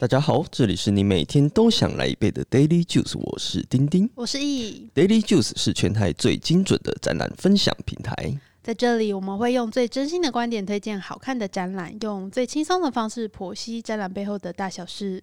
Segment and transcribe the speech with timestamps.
[0.00, 4.08] 大家好，这里是你每天都想来一杯的 Daily Juice，我是丁丁。
[4.14, 8.40] 我是易，Daily Juice 是全台最精准的展览分享平台。
[8.62, 15.22] 在这里我们会用最真心的观点推荐好看的展览，用最轻松的方式剖析展览背后的大小事，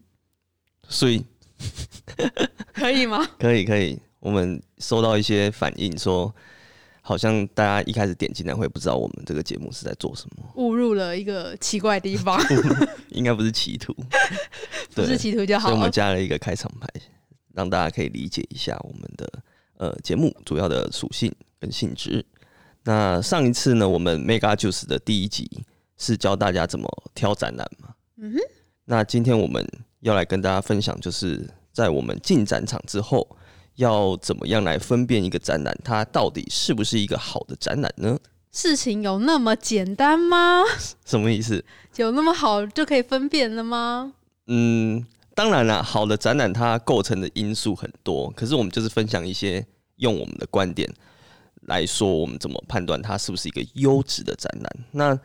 [0.88, 1.26] 所以
[2.72, 3.28] 可以吗？
[3.40, 6.32] 可以可以，我们收到一些反应说，
[7.02, 12.40] 好像大家一开始点进来会不知道我们这个节目是在做什么，误入了一个奇怪的地方，
[13.10, 13.96] 应该不是企图，
[15.04, 15.92] 不是企图就好所以我们。
[15.92, 16.88] 加了一个开场白，
[17.54, 19.32] 让大家可以理解一下我们的
[19.78, 22.26] 呃节目主要的属性跟性质。
[22.84, 25.50] 那上一次呢，我们 Mega Juice 的第一集
[25.98, 27.90] 是教大家怎么挑展览嘛。
[28.18, 28.40] 嗯哼，
[28.86, 29.68] 那今天我们
[30.00, 33.28] 要来跟大家分享，就是在我们进展场之后，
[33.76, 38.18] 要怎么样来分辨一个展览，它到底是不是一个好的展览呢？
[38.52, 40.64] 事情有那么简单吗？
[41.06, 41.64] 什么意思？
[41.98, 44.14] 有那么好就可以分辨了吗？
[44.48, 49.66] 嗯，当然啦，好的展览它构成的因素很多，可是我们就是分享一些
[49.98, 50.90] 用我们的观点
[51.68, 54.86] 来说，我们怎么判断它是不是一个优质的展览。
[54.92, 55.20] 那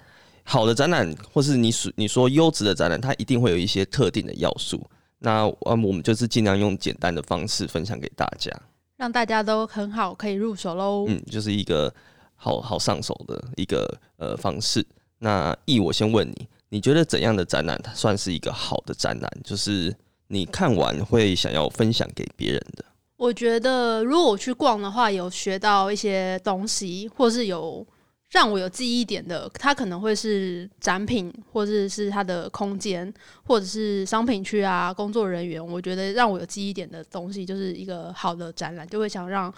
[0.45, 4.84] 好的展览，或是你说你说优质的展览，它一定会有一些特定的要素。
[5.20, 8.50] 那嗯，我们就是尽量用简单的方式分享给大家，
[8.97, 11.05] 让大家都很好可以入手喽。
[11.06, 11.95] 嗯，就是一个
[12.34, 14.84] 好好上手的一个呃方式。
[15.20, 19.31] 那易，我先问你，你觉得怎样的展览它算是一个好的展览？
[19.45, 19.95] 就是
[20.28, 22.84] 你看完会想要分享给别人的。
[23.19, 27.87] 我觉得如果我去逛的话，有学到一些东西，或是有
[28.31, 33.12] 让我有记忆点的，它可能会是展品，或者是它的空间，
[33.45, 35.62] 或者是商品区啊，工作人员。
[35.65, 39.53] 我觉得让我有记忆点的东西，就是一个好的展览，就会想让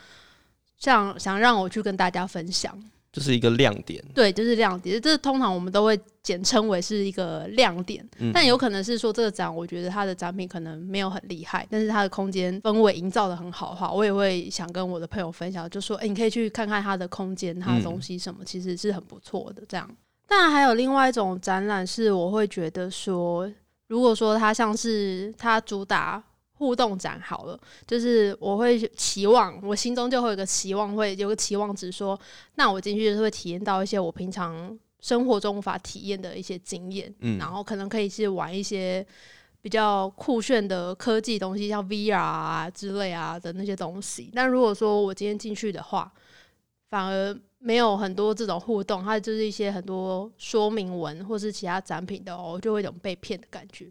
[0.79, 2.77] 像想让我去跟大家分享。
[3.15, 5.01] 就是一个亮点，对，就是亮点。
[5.01, 19.63] 这通常我们都会简称为是一个亮点，嗯但有可能是说这个展，我觉得它的展品可能没有很厉害，但是它的空间氛围营造的很好的话，我也会想跟我的朋友分享，就说，哎、你可以去看看它的空间，它的东西什么，其实是很不错的。
[19.69, 19.89] 这样，
[20.27, 23.49] 当然还有另外一种展览是，我会觉得说，
[23.87, 26.21] 如果说它像是它主打。
[26.65, 32.19] 互动展好了，就是我会期望，我心中就会有个期望，会有个期望值说，
[32.55, 39.07] 那我进去就是会体验到一些我平常生活中无法体验的一些经验，嗯然后可能可以去玩一些
[39.61, 44.31] 比较酷炫的科技东西，像 VR 啊之类啊的那些东西。
[44.35, 46.11] 但如果说我今天进去的话，
[46.89, 53.91] 反而没有很多这种互动，它就是一些很多说明文或是其他展品的哦，就会有种被骗的感觉。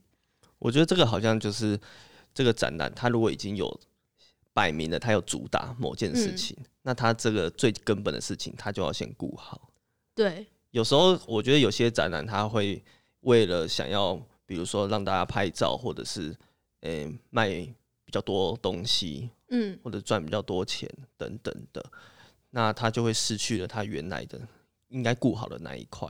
[0.59, 1.77] 我觉得这个好像就是
[2.33, 3.79] 这个展览，它如果已经有
[4.53, 9.69] 摆明了它有主打某件事情，那它这个最根本的事情，它就要先顾好。
[10.15, 12.83] 对，有时候我觉得有些展览，它会
[13.21, 16.35] 为了想要，比如说让大家拍照，或者是
[16.81, 21.83] 诶、卖比较多东西，嗯，或者赚比较多钱等等的，
[22.49, 24.39] 那它就会失去了它原来的
[24.89, 26.07] 应该顾好的那一块，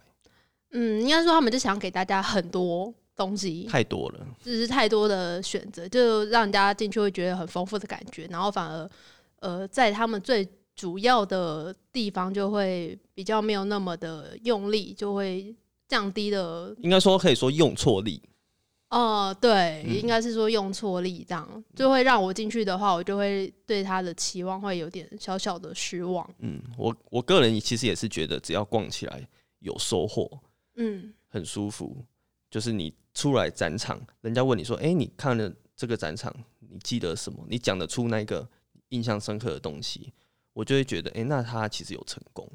[0.72, 4.25] 嗯，应该说他们就想给大家很多东西，太多了。
[4.44, 8.90] 就是太多的选择，就让人家进去会觉得很丰富的感觉，然后反而
[9.40, 15.53] 呃，在他们最主要的地方就会比较没有那么的用力，就会
[15.88, 16.75] 降低了。
[16.79, 18.22] 应该说可以说用错力，
[18.90, 26.28] 哦、对，嗯应该是说用错力，这样就会让我进去的话，我就会对他的期望会有点小小的失望。
[26.40, 29.28] 嗯，我我个人其实也是觉得，只要逛起来
[29.59, 30.40] 有收获，
[30.78, 32.03] 嗯，很舒服，
[32.50, 37.46] 就是你出来展场，人家问你说：“哎、你看了这个展场，你记得什么？
[37.47, 38.47] 你讲得出那个
[38.90, 40.12] 印象深刻的东西？”
[40.53, 42.47] 我就会觉得，哎、那他其实有成功，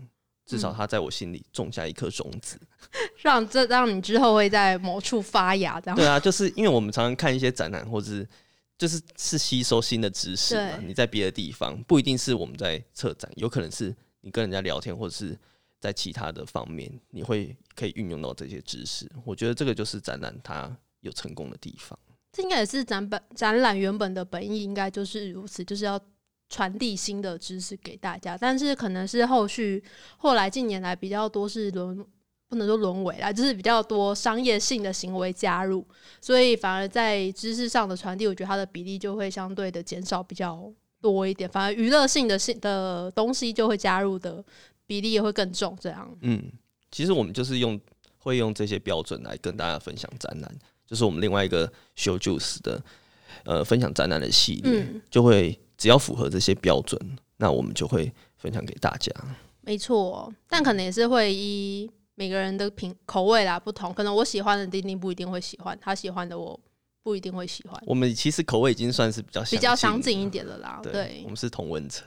[0.46, 2.56] 至少嗯他在我心里种下一颗种子。
[3.22, 5.96] 让这让你之后会在某处发芽，这样。
[5.96, 8.28] 对啊，就是因为我们常常看一些展览，或者是
[8.76, 10.76] 就是是吸收新的知识嘛。
[10.76, 15.36] 对你在别的地方不一定是我们在策展，有可能是你跟人家聊天，或者是
[15.80, 19.08] 在其他的方面，你会可以运用到这些知识。
[19.24, 21.96] 我觉得这个就是展览它有成功的地方。
[22.32, 25.98] 这应该也是展本展览原本的本意，应该就是如此，就是要
[26.48, 28.36] 传递新的知识给大家。
[28.36, 29.82] 但是可能是后续
[30.16, 32.04] 后来近年来比较多是沦，
[32.48, 35.86] 不能说沦为啦，就是比较多商业性的行为加入，
[36.20, 41.48] 所以反而在知识上的传递，我觉得它的比例就会相对的减少比较多一点。
[41.48, 44.44] 反而娱乐性的性的东西就会加入的
[44.86, 45.76] 比例也会更重。
[45.80, 46.42] 这样，嗯，
[46.90, 47.80] 其实我们就是用
[48.18, 52.82] 会用这些标准来跟大家分享展览，就是我们另外一个 Show Juice 的
[53.44, 57.00] 呃分享展览的系列，嗯就会只要符合这些标准，
[57.36, 59.12] 那我们就会分享给大家。
[59.60, 66.58] 没错，但可能也是会依每个人的品口味啦不同，可能我喜欢的丁丁不一定会喜欢，他喜欢的我
[67.08, 67.82] 不一定会喜欢。
[67.86, 72.06] 我们其实口味已经算是比较比较相相近一点的啦，对，对我，们是同温层。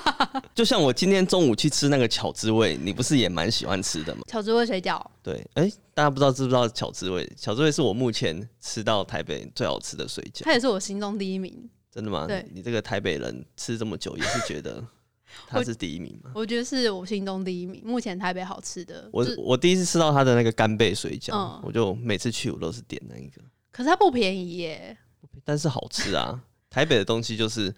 [0.56, 4.22] 就像我今天中午去吃那个巧滋味，你不是也蛮喜欢吃的吗？
[4.26, 7.30] 巧滋味水饺，对，哎、大家不知道知不知道巧滋味？
[7.36, 11.68] 巧滋味是我目前吃到台北最好吃的水饺，它也是我心中第一名。
[11.92, 12.26] 真的吗？
[12.26, 14.82] 对你这个台北人吃这么久，也是觉得
[15.46, 16.30] 它是第一名吗？
[16.34, 19.08] 我觉得是我心中第一名，目前台北好吃的。
[19.12, 24.96] 我就我第一次吃到它的那个干贝水饺，嗯我就每次去我都是点那一个，可是它不便宜耶。
[25.44, 26.42] 但是好吃啊！
[26.68, 27.74] 台北的东西就是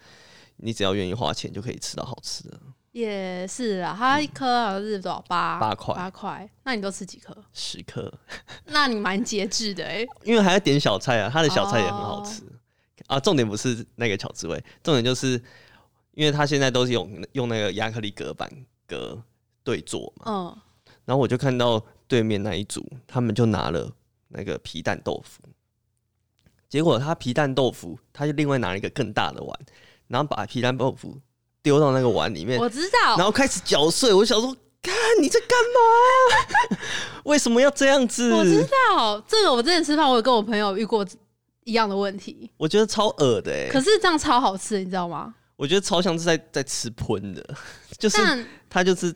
[0.57, 2.59] 你只要愿意花钱就可以吃到好吃的，
[2.91, 7.35] 也是啊，它一颗好像是多少八八块八块，那你都吃几颗？
[7.53, 8.11] 十颗，
[8.65, 10.05] 那你蛮节制的哎。
[10.23, 12.43] 因为还要点小菜啊，它的小菜也很好吃、
[13.07, 13.19] 啊。
[13.19, 15.41] 重点不是那个巧滋味，重点就是
[16.13, 18.49] 因为它现在都是用用那个亚克力隔板
[18.85, 19.21] 隔
[19.63, 20.57] 对坐嘛，嗯，
[21.05, 23.89] 然后我就看到对面那一组，他们就拿了
[24.27, 25.41] 那个皮蛋豆腐，
[26.71, 29.59] 结果他皮蛋豆腐，他就另外拿了一个更大的碗，
[30.07, 31.19] 然后把皮蛋豆腐
[31.61, 33.25] 丢到那个碗里面，我知道然。
[33.25, 34.13] 后开始搅碎。
[34.13, 35.49] 我想说，看你在干
[36.69, 36.79] 嘛？
[37.25, 38.31] 为什么要这样子？
[38.33, 41.05] 我知道这个，我之前吃饭，我有跟我朋友遇过
[41.65, 45.35] 一样的问题，我觉得超恶的哎、可是这样超好吃，你知道吗？
[45.57, 47.55] 我觉得超像是在在吃喷的，
[47.99, 49.13] 就是他就是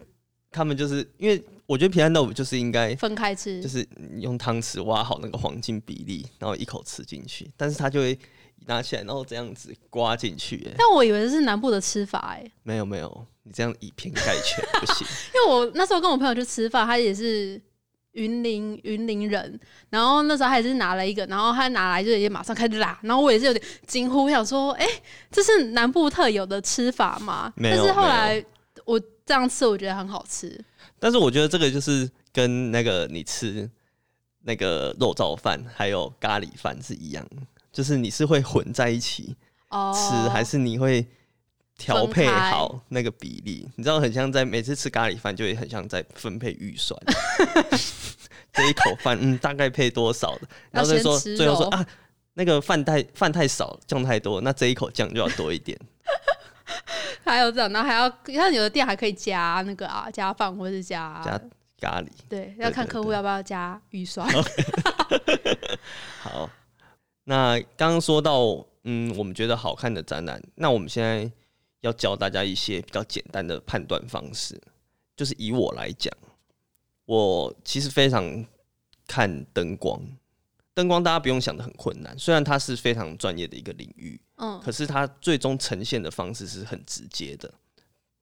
[0.51, 8.17] 他们就是因为我觉得平安豆腐就是应该分开吃，就是你用汤匙挖好那个黄金比例，然后一口吃进去，但是它就会
[8.67, 10.57] 拿起来，然后这样子刮进去。
[10.67, 15.07] 哎，但我以为这是南部的吃法哎，没有没有，你这样以偏概全 不行。
[15.33, 17.59] 因为我那时候跟我朋友去吃饭，他也是
[18.11, 19.59] 云林云林人，
[19.89, 24.87] 然后那时候他也是拿了一个，然后他拿来就也马上开始拉，然后我也是有点惊呼，我想说，哎、
[25.31, 27.51] 这是南部特有的吃法吗？
[27.61, 28.43] 但是后来
[28.85, 30.63] 我这样吃，我觉得很好吃。
[30.99, 33.69] 但是我觉得这个就是跟那个你吃
[34.43, 37.25] 那个肉燥饭还有咖喱饭是一样，
[37.71, 39.35] 就是你是会混在一起
[39.69, 41.05] 哦，吃，还是你会
[41.77, 43.67] 调配好那个比例？
[43.75, 46.99] 你知道，很像在每次吃咖喱饭，就会很像在分配预算。
[48.53, 50.47] 这一口饭，嗯，大概配多少的？
[50.71, 51.85] 然后再说，最后说啊，
[52.35, 55.77] 那个饭太饭太少，酱太多，那这一口酱就要多一点。
[57.25, 61.41] 还有这样，然后还要像有的店还可以加那个啊，加饭或是加加
[61.79, 62.07] 咖喱。
[62.29, 64.27] 对，要看客户要不要加预算。
[66.21, 66.49] 好，
[67.23, 71.29] 那刚刚说到，嗯，我们觉得好看的展览，那我们现在
[71.81, 74.61] 要教大家一些比较简单的判断方式。
[75.17, 76.13] 就是以我来讲，
[77.05, 78.45] 我其实非常
[79.07, 80.01] 看灯光，
[80.75, 87.51] 灯光大家不用想的很困难，虽然它是非常专业的一个领域，嗯，可是它最终呈现的方式是很直接的，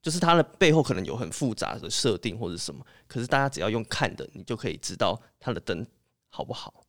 [0.00, 5.84] 就是它的背后可能有很复杂的设定或者什么，可是大家只要用看的，你就可以知道它的灯
[6.28, 6.84] 好不好。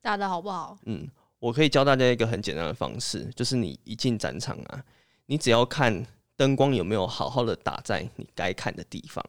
[0.00, 0.78] 打的好不好？
[0.86, 1.06] 嗯，
[1.38, 4.82] 我可以教大家一个很简单的方式，就是你一进展场啊，
[5.26, 9.22] 你只要看灯光有没有好好的打在你该看的地方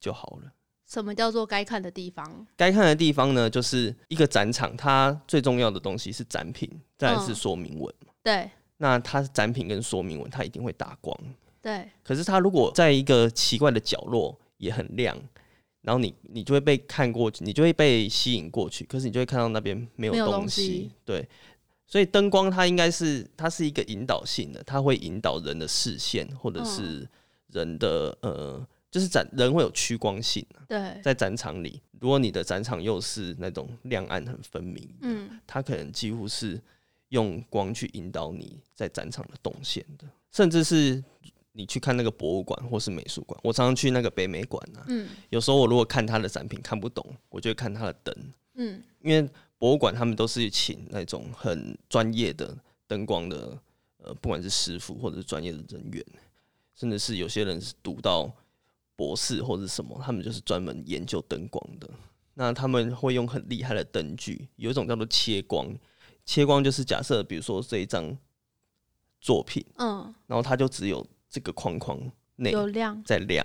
[0.00, 0.52] 就好了。
[0.90, 2.44] 什么叫做该看的地方？
[2.56, 7.94] 该看的地方呢，就是一个展场，它最重要的东西是展品，再来是嗯说明文。
[8.24, 11.16] 对那它展品跟说明文，它一定会打光。
[11.62, 15.16] 对，可是它如果在一个奇怪的角落也很亮，
[15.82, 21.28] 然后你你就会被看过去，你就会被吸引过去，可是你就会看到那边没有东西对，
[21.86, 27.08] 所以灯光它应该是它是一个引导性的，它会引导人的视线或者是
[27.52, 36.60] 人的、呃，就是展人会有趋光性啊对，在展场里，如果你的展场又是那种亮暗很分明，嗯，它可能几乎是
[37.10, 41.02] 用光去引导你在展场的动线的，甚至是
[41.52, 43.38] 你去看那个博物馆或是美术馆。
[43.44, 48.14] 我常常去那个北美馆啊，嗯有时候我如果看他的展品看不懂，我就会看他的灯，
[48.54, 49.28] 嗯，因为
[49.58, 52.56] 博物馆他们都是请那种很专业的
[52.86, 53.56] 灯光的，
[53.98, 56.04] 呃，不管是师傅或者是专业的人员，
[56.74, 58.32] 甚至是有些人是读到
[59.00, 61.88] 博士或者什么，他们就是专门研究灯光的。
[62.34, 65.74] 那他们会用很厉害的灯具，有一种叫做切光。
[66.26, 68.14] 切光就是假设，比如说这一张
[69.22, 71.98] 作品，嗯，然后它就只有这个框框
[72.36, 73.42] 内有亮在亮，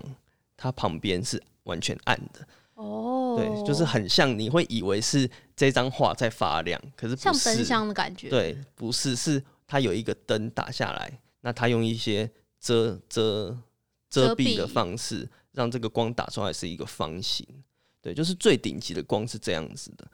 [0.58, 2.46] 它旁边是完全暗的。
[2.74, 7.56] 哦，对，就是很像你会以为是这张画在发亮，可是不像是。
[7.56, 13.58] 灯箱的感觉。，对，不是，是它有一个灯打下来，那它用一些遮遮
[14.10, 17.46] 遮遮蔽的方式，让这个光打出来是一个方形。
[18.02, 20.06] 对，就是最顶级的光是这样子的。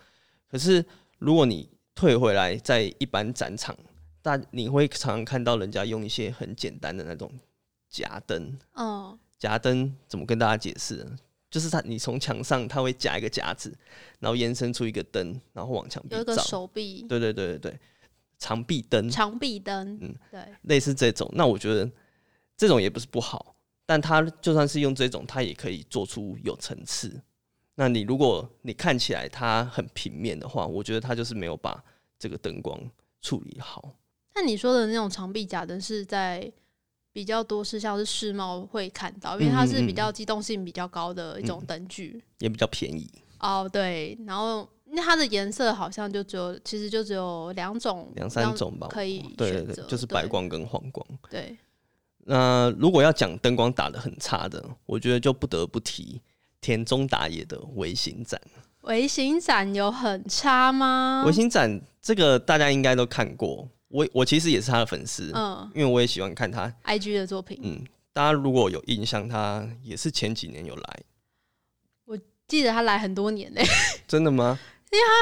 [0.50, 0.84] 可是
[1.20, 3.78] 如果你退回来，在一般展场，
[4.22, 7.30] 大你会常常看到人家用一些很简单的那种
[7.90, 11.06] 夹灯，哦，夹灯怎么跟大家解释？
[11.50, 13.78] 就是它，你从墙上它会夹一个夹子，
[14.20, 16.38] 然后延伸出一个灯，然后往墙壁有一个。
[16.38, 17.80] 手臂，对对对对对，
[18.40, 21.30] 长臂灯，长臂灯，嗯对，类似这种。
[21.34, 21.92] 那我觉得
[22.56, 23.51] 这种也不是不好，
[23.92, 27.22] 但它就算是用这种，它也可以做出有层次。
[27.76, 31.84] 那你如果你看起来它很平面的话，我觉得它就是没有把
[32.18, 32.80] 这个灯光
[33.22, 33.94] 处理好。
[34.34, 36.50] 那你说的那种长臂假灯是在
[37.12, 42.24] 比较多是像是世贸会看到，因为它是比较机动性比较高的一种灯具。
[42.38, 48.88] 也比较便宜，哦，对，然后那它的颜色好像就只有，其实就只有两种，两三种吧。
[48.90, 51.06] 可以对对选择对，就是白光跟黄光。
[51.30, 51.58] 对，
[52.26, 56.22] 那如果要讲灯光打的很差的，我觉得就不得不提
[56.60, 58.40] 田中打野的微型展。
[58.82, 61.24] 微型展有很差吗？
[61.26, 66.72] 微型展这个大家应该都看过，我我其实也是他的粉丝，嗯因为我也喜欢看他。
[66.86, 71.00] ，IG 的作品，嗯，大家如果有印象，他也是前几年有来，
[72.06, 73.64] 我记得他来很多年嘞，
[74.08, 74.58] 真的吗？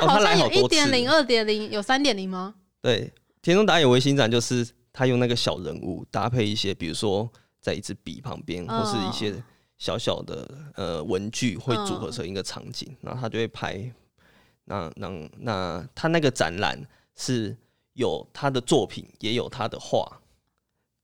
[0.01, 2.55] 他好哦他好像有一点零、二点零，有三点零吗？
[2.81, 7.29] 对，田中打野微型展就是他用那个小人物搭配一些，比如说
[7.59, 9.43] 在一支笔旁边，或是一些
[9.77, 13.91] 小小的呃文具，会组合成一个场景，然后他就会拍。
[14.65, 16.79] 那那那他那个展览
[17.15, 17.57] 是
[17.93, 20.21] 有他的作品，也有他的画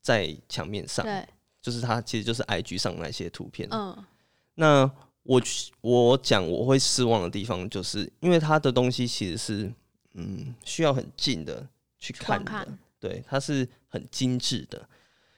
[0.01, 1.27] 在墙面上，对，
[1.61, 3.67] 就是他其实就是 IG 上那些图片。
[3.71, 4.05] 嗯，
[4.53, 4.89] 那
[5.23, 5.41] 我
[5.81, 9.73] 我讲我会失望的地方，就是因为他的东西其实是
[10.13, 14.89] 嗯需要很近的去看的，看对，它是很精致的。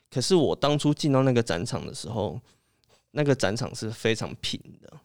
[0.09, 2.39] 可是我当初进到那个展场的时候，
[3.11, 4.99] 那个展场是非常平的，嗯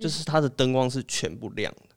[0.00, 1.94] 就是它的灯光是全部亮的，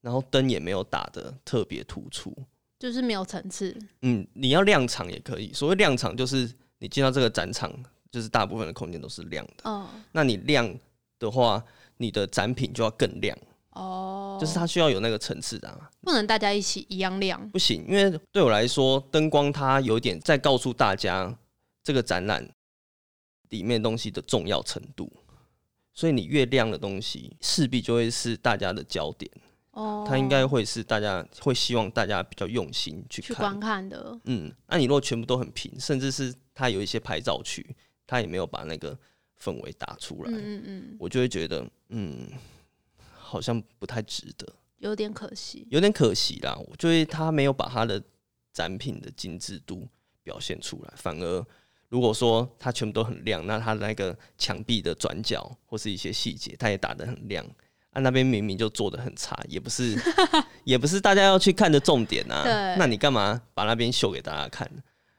[0.00, 2.36] 然后灯也没有打的特别突出。
[2.76, 7.72] 就是没有层次，嗯，你要亮场也可以，所谓亮场就是你进到这个展场，
[8.10, 9.70] 就是大部分的空间都是亮的。
[9.70, 10.76] 哦，那你亮
[11.20, 11.64] 的话，
[11.98, 13.38] 你的展品就要更亮，
[13.74, 21.36] 哦，就是它需要有那个层次的、啊，不能大家一起一样亮，不行，因为对我来说，灯光它有点在告诉大家
[21.82, 22.48] 这个展览
[23.50, 25.12] 里面东西的重要程度，
[25.92, 29.30] 所以你越亮的东西，势必就会是大家的焦点，
[29.72, 33.28] 哦，它应该会是大家会希望大家比较用心去看。
[33.28, 33.60] 去观。
[33.60, 37.74] 看的，嗯，那你如果全部都很平，甚至是它有一些拍照区，
[38.06, 38.96] 它也没有把那个
[39.42, 42.28] 氛围打出来，嗯嗯嗯，我就会觉得，嗯，
[43.34, 44.46] 好像不太值得，
[44.78, 46.56] 有点可惜，有点可惜啦。
[46.68, 48.00] 我觉得他没有把他的
[48.52, 49.88] 展品的精致度
[50.22, 51.44] 表现出来，反而
[51.88, 57.44] 如果说他全部都很亮，那他的那个墙壁的转角或是一些细节，他也打得很亮。
[57.90, 59.96] 啊，那边明明就做的很差，也不是，
[60.64, 62.42] 也不是大家要去看的重点啊。
[62.76, 64.68] 那你干嘛把那边秀给大家看？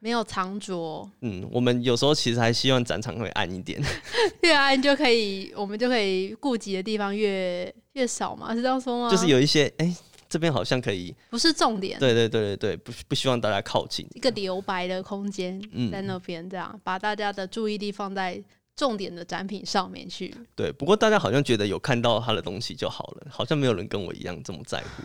[0.06, 3.82] 没有藏拙，嗯，我们有时候其实还希望展场会暗一点。
[4.44, 9.10] 越暗就可以，我们就可以顾及的地方越越少嘛，是这样说吗？
[9.10, 9.98] 就是有一些，哎、
[10.30, 14.08] 这边好像可以，不是重点，对对对对对，不不希望大家靠近。
[14.14, 18.40] 一个留白的空间嗯在那边，这样把大家的注意力放在
[18.76, 20.32] 重点的展品上面去。
[20.56, 25.04] 对，不过大家好像觉得有看到他的东西就好了，好像没有人跟我一样这么在乎。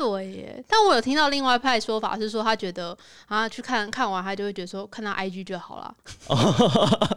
[0.00, 5.94] 对耶，但我有听到另外一派说法是说，他觉得啊去看看完，他就会觉得说看到 IG 就好了，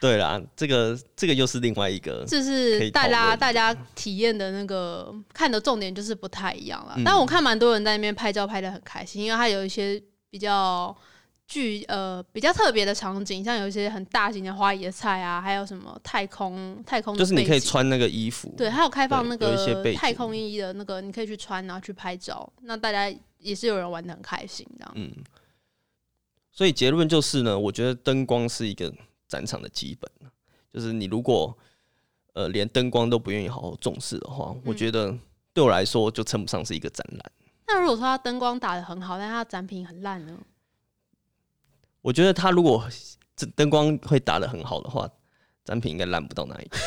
[0.00, 6.94] 对啦，这个这个又是另外一个，就是大家大家体验的那个看的重点就是不太一样了。
[6.96, 7.04] 嗯。
[7.04, 10.94] 但我看蛮多人在那边拍照拍的很开心，因为他有一些比较
[11.48, 19.56] 具呃比较特别的场景，像有一些很大型的花椰菜啊，还有什么太空太空就是你可以穿那个衣服，对，还有开放那个
[19.94, 22.52] 太空衣的那个，你可以去穿，然后去拍照。
[22.60, 24.92] 那大家也是有人玩的很开心，这样。
[24.94, 25.10] 嗯，
[26.52, 28.92] 所以结论就是呢，我觉得灯光是一个
[29.26, 30.10] 展场的基本，
[30.70, 31.56] 就是你如果
[32.34, 35.16] 呃连灯光都不愿意好好重视的话，我嗯觉得
[35.54, 37.32] 对我来说就称不上是一个展览。
[37.66, 40.38] 那如果说它灯光打的很好，但它的展品很烂呢？
[42.08, 42.88] 我觉得他如果
[43.36, 45.06] 这灯光会打的很好的话，
[45.62, 46.80] 展品应该烂不到哪里去。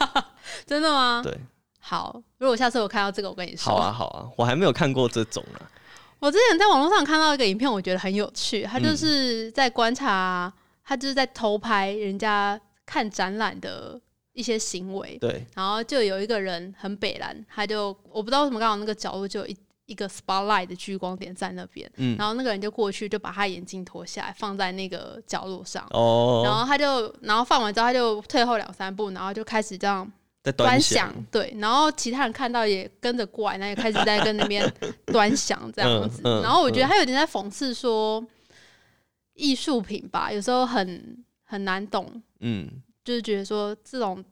[0.64, 1.20] 真的吗？
[1.22, 1.38] 对，
[1.78, 3.70] 好，如果下次我看到这个，我跟你说。
[3.70, 5.68] 好啊，好啊，我还没有看过这种啊。
[6.18, 8.62] 我之前在网络上看到一个影片，我觉得很有趣。
[8.62, 10.50] 他嗯就是在观察，
[10.82, 14.00] 他就是在偷拍人家看展览的
[14.32, 15.18] 一些行为。
[15.18, 19.54] 对，然后就有一个人很北蓝，他就我不知道为什么刚好那个角落就有一
[19.86, 30.10] 一个 spotlight 的聚光点在那边，嗯，然后那个人就过去就把他眼镜脱下来放在那个角落上，然哦，后他就然后放完之后他就退后两三步，然后就开始这样
[30.42, 34.72] 在端端详，对，然后其他人看到也跟着过来，那也开始在跟那边
[35.06, 38.24] 端详这样子，嗯嗯然后我觉得他有点在讽刺说
[39.34, 42.68] 艺术品吧，有时候很很难懂，嗯，
[43.04, 44.24] 就是觉得说这种。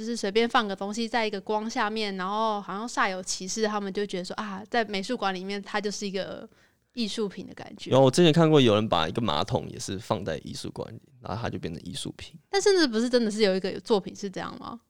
[0.00, 6.48] 就是随便放个东西在一个光下面，然后好像煞有其事，他们就觉得说啊，在美术馆里面它就是一个
[6.94, 7.90] 艺术品的感觉。
[7.90, 12.34] 然后我之前看过有人把一个马桶也是放在艺术馆里，然后它就变成艺术品。
[12.48, 14.80] 但甚至不是真的是有一个作品是这样吗？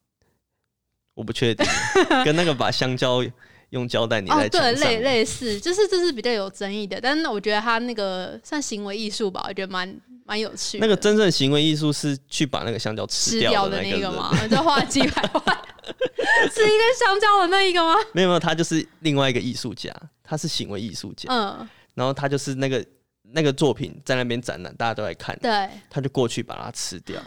[1.13, 1.65] 我不确定，
[2.23, 3.21] 跟那个把香蕉
[3.71, 10.85] 用胶带粘哦，在墙对，类类似，就是这是比较有争议的，但是我觉得他那个算行为艺术吧，我觉得蛮蛮有趣的。
[10.85, 14.31] 那个真正行为艺术是去把那个香蕉吃吃掉的那个吗？
[14.47, 15.57] 就花几百万
[16.53, 17.95] 吃一根香蕉的那一个吗？
[18.13, 22.85] 没有没有，他就是另外一个艺术家，他是行为艺术家，嗯，然后他就是那个
[23.33, 27.21] 那个作品在那边展览，大家都在看，对，他就过去把它吃掉。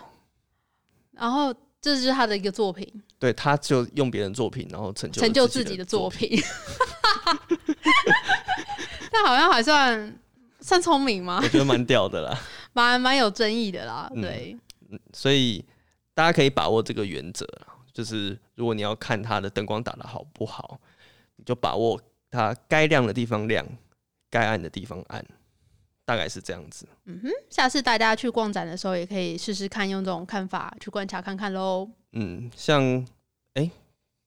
[1.13, 2.87] 然后这就是他的一个作品，
[3.19, 6.11] 对，他就用别人作品，然后成就成就自自己的作。
[6.11, 6.43] 品。
[9.13, 10.19] 但 好像还算
[10.61, 11.49] 算聪明吗我？
[11.49, 12.39] 觉得蛮屌的啦，
[12.75, 14.57] 蛮蛮有争议的啦，嗯对，
[15.15, 15.65] 所以
[16.13, 17.49] 大家可以把握这个原则，
[17.93, 20.79] 就是如果你要看它的灯光打的好不好，
[21.37, 22.01] 你就把握
[22.31, 23.67] 它该亮的地方亮，
[24.29, 25.25] 该暗的地方暗，
[26.05, 26.87] 大概是这样子。
[27.07, 31.89] 嗯哼下次大家去逛展的时候，也可以试试看用这种看法去观察看看喽。
[32.13, 33.07] 嗯，像
[33.55, 33.71] 哎，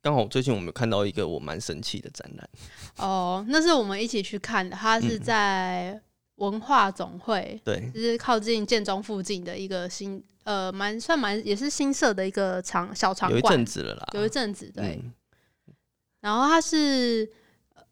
[0.02, 2.50] 刚、好最近我们有看到一个我蛮神奇的展览，
[2.98, 6.02] 哦，那是我们一起去看的，它是嗯在
[6.38, 15.00] 文化总会，对，就是靠近建中附近的一个新呃，蛮算蛮也是新设的一个场小场有一馆，阵子了啦，有一阵子对。
[15.04, 15.14] 嗯
[16.20, 17.30] 然后它是
[17.76, 17.84] 呃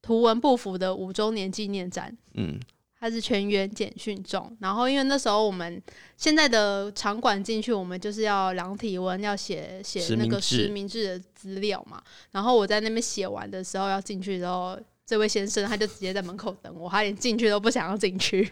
[0.00, 2.58] 图文不符的五周年纪念展，嗯，
[2.98, 4.56] 它是全员简讯中。
[4.60, 5.82] 然后因为那时候我们
[6.16, 12.00] 现在的场馆进去，我们就是要量体温，要写写那个实名制的资料嘛。
[12.30, 14.78] 然后我在那边写完的时候要进去之后。
[15.04, 18.50] 这位先生他就直接在门口等我，他连进去都不想要进去。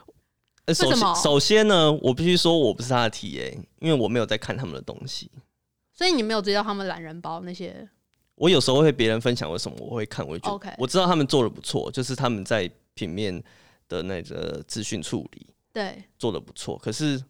[0.66, 5.30] 呃首首先呢，我必须说我不是他的 TA，因为我没有在看他们的东西。
[5.92, 7.86] 所以你没有追到他们懒人包那些
[8.36, 13.42] 我有时候会别人分享为什么我会看，我会觉得 OK 我知道他们做的不错，就是他们在平面
[13.88, 17.22] 的那个资讯处理对做的不错，可是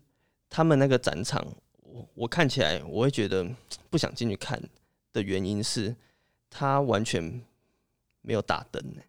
[0.48, 1.44] 他们那个展场，
[1.82, 3.56] 我我看起来我会觉得嗯
[3.88, 4.60] 不想进去看
[5.12, 5.94] 的原因是，
[6.48, 7.42] 他完全
[8.22, 9.04] 没有打灯、欸，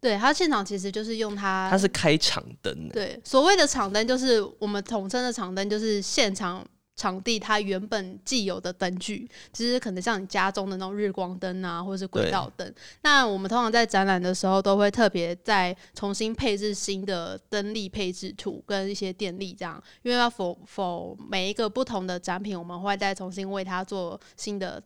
[0.00, 6.64] 对，他现场其实就是用它，它是开场灯、欸，对所谓的场灯，就是我们统称的场灯，就是现场
[6.96, 12.74] 场地它原本既有的灯具，就是可能像你家中的那种日光灯啊，或者是轨道灯。
[13.02, 24.82] 那我们通常在展览的时候，都会特别再重新配置新的灯力配置图跟一些电力，这样，因为要否否每一个不同的展品，我们会再重新为它做新的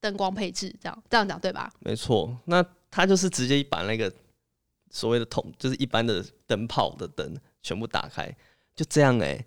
[0.00, 1.68] 灯光配置，这样这样讲对吧？
[1.80, 4.12] 没错，那他就是直接把那个
[4.90, 8.34] 所谓的桶，就是一般的灯泡的灯全部打开，
[8.74, 9.44] 就这样哎、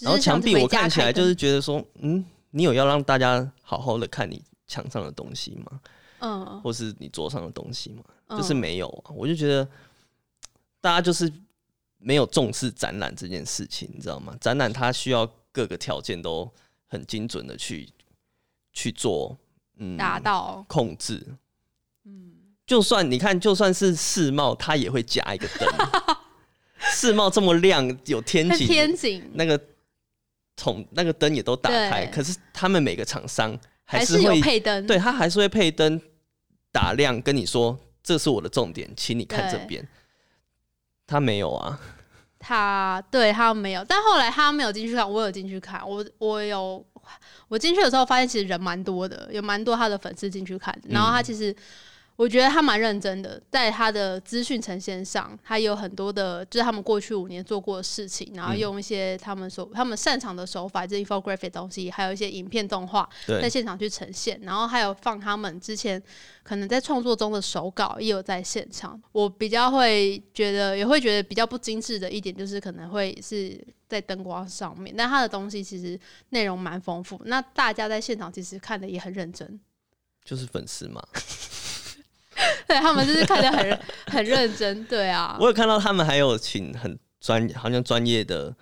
[0.00, 5.80] 然后墙壁我看起来就是觉得说，嗯，你有要让大家好好的看你墙上的东西吗？
[6.20, 8.02] 嗯，或是你桌上的东西吗？
[8.26, 9.66] 嗯就是没有啊，我就觉得
[10.82, 11.32] 大家就是
[11.96, 14.36] 没有重视展览这件事情，你知道吗？
[14.38, 16.52] 展览它需要各个条件都
[16.88, 17.88] 很精准的去
[18.74, 19.34] 去做，
[19.76, 21.26] 嗯，达到控制。
[22.04, 22.32] 嗯，
[22.68, 25.66] 就算你看，就算是世贸，它也会加一个灯。
[26.92, 29.58] 世贸这么亮，有天井，天井那个
[30.54, 35.98] 桶那个灯也都打开，可是他们每个厂商还是有是会配灯，对他还是会配灯
[36.70, 39.88] 打亮，跟你说这是我的重点，请你看这边。
[41.06, 41.80] 他没有啊，
[42.38, 46.84] 他对他没有，但后来他没有进去看，我有进去看，我我有
[47.48, 51.56] 我进去的时候发现其实人蛮多的，有蛮多他的粉丝进去看，然后他其实。
[52.18, 66.02] 我觉得他蛮认真的，在他的资讯呈现上，他有很多的，就是他们过去五年做过的事情，然后用一些他们所他们擅长的手法，就是 infographic 的东西，还有一些影片动画，在，现场去呈现，然后还有放他们之前
[66.42, 69.00] 可能在创作中的手稿也有在现场。
[69.12, 73.56] 我比较会觉得，也会觉得比较不精致的一点，就是可能会是
[73.88, 75.96] 在灯光上面，但他的东西其实
[76.30, 77.20] 内容蛮丰富。
[77.26, 79.60] 那大家在现场其实看的也很认真，
[80.24, 81.00] 就是粉丝嘛。
[82.66, 88.54] 对他们就是看得很很认真，对啊我，有看到他们还有请很专，好像专业的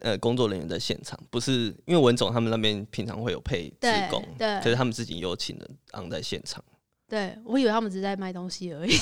[0.00, 6.62] 呃工作人员在现场，不是因为文总他们那边平常会有配职对工，对可是他们自己有请人昂在现场。
[7.08, 8.92] 对，我以为他们只是在卖东西而已，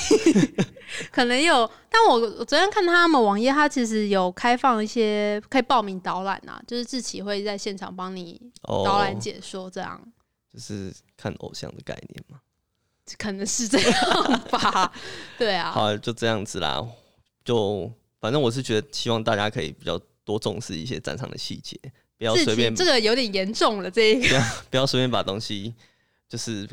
[1.13, 1.69] 可能有。
[1.89, 9.97] 但我我昨天看他们网页，他其实有开放一些可以报名导览啊，就是志奇会在现场帮你哦，导览解说，这样、
[10.53, 12.41] 就是看偶像的概念嘛。
[13.17, 14.91] 可能是这样吧。
[15.37, 16.85] 对啊，好，就这样子啦。
[17.43, 21.77] 就反正我是觉得，希望大家可以比较多重视一些战场的细节，
[22.17, 25.73] 不要随便这个有点严重了，这一个不要 不要随便把东西，
[26.29, 26.69] 就是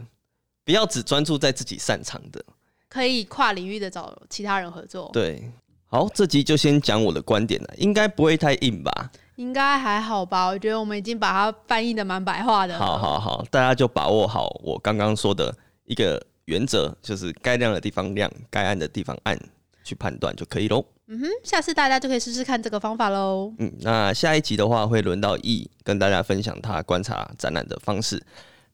[0.64, 2.44] 不要只专注在自己擅长的。
[2.88, 5.52] 可以跨领域的找其他人合作，对，
[5.86, 9.10] 好，这集就先讲我的观点了，应该不会太硬吧？
[9.36, 10.46] 应该还好吧？
[10.46, 12.78] 我觉得我们已经把它翻译的蛮白话的。
[12.78, 15.54] 好好好，大家就把握好我刚刚说的
[15.88, 19.36] 一个原则，就是该亮的地方亮，该暗的地方暗，
[19.82, 20.84] 去判断就可以喽。
[21.08, 23.52] 嗯哼，下次大家就可以试试看这个方法喽。
[23.58, 28.22] 嗯，那下一集的话会轮到 E 跟大家分享他观察展览的方式，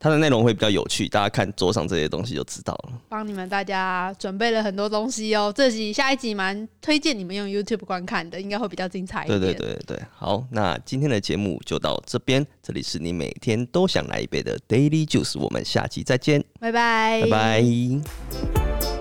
[0.04, 2.92] 它的内容会比较有趣，大家看桌上这些东西就知道了。
[3.08, 5.50] 帮你们大家准备了很多东西哦。
[5.56, 9.56] 这集下一集蛮推荐你们用 YouTube 观看的，应该会比较精彩一对点。
[9.56, 18.93] 对对对，好，那今天的节目就到这边，这里是你每天都想来一杯的 Daily Juice，我们下期再见，拜拜，拜拜